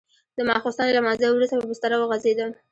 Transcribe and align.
د 0.37 0.39
ماخستن 0.49 0.85
له 0.87 0.93
لمانځه 0.97 1.27
وروسته 1.29 1.55
په 1.57 1.65
بستره 1.69 1.95
وغځېدم. 1.97 2.51